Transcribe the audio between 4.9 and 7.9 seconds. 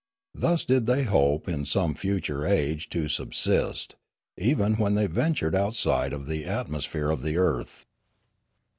they ventured outside of the atmosphere of the earth.